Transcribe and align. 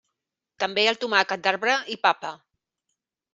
També 0.63 0.85
el 0.91 0.97
tomàquet 1.03 1.43
d'arbre 1.49 1.75
i 1.97 1.99
papa. 2.07 2.33